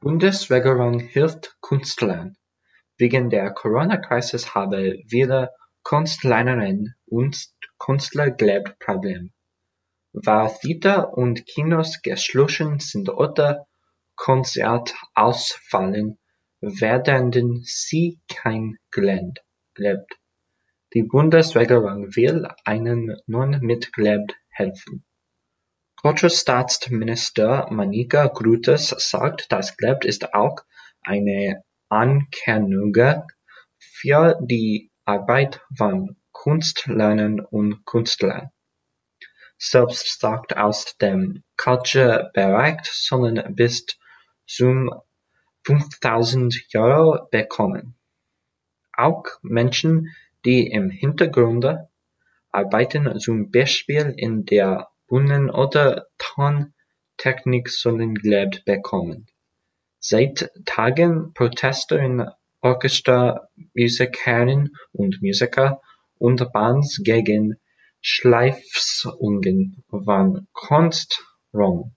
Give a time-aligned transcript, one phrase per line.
[0.00, 2.36] Bundesregierung hilft Künstlern.
[2.98, 5.50] Wegen der Corona-Krise haben viele
[5.84, 7.36] Künstlerinnen und
[7.78, 9.30] Künstler Geldprobleme.
[10.12, 13.66] Weil Theater und Kinos geschlossen sind oder
[14.16, 16.18] Konzerte ausfallen,
[16.60, 19.38] werden sie kein Geld.
[20.94, 23.90] Die Bundesregierung will ihnen nun mit
[24.48, 25.04] helfen.
[26.06, 30.58] Kulturstaatsminister Monika Grütters sagt, das Geld ist auch
[31.02, 32.94] eine Anerkennung
[33.76, 38.50] für die Arbeit von Künstlerinnen und Künstlern.
[39.58, 43.86] Selbst sagt aus dem Kulturbereich sollen bis
[44.46, 44.92] zum
[45.64, 47.98] fünftausend Euro bekommen.
[48.92, 50.14] Auch Menschen,
[50.44, 51.66] die im Hintergrund
[52.52, 59.26] arbeiten, zum Beispiel in der Bühnen- oder Tontechnik sollen Geld bekommen.
[59.98, 61.32] Seit Tagen
[62.60, 65.80] Orchester, Musikerinnen und Musiker
[66.18, 67.56] und Bands gegen
[68.00, 71.95] Schließungen von Kunstraum.